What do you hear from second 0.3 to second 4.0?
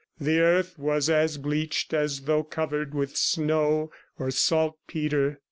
earth was as bleached as though covered with snow